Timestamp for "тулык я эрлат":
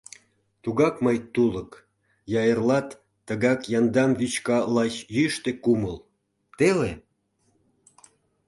1.33-2.87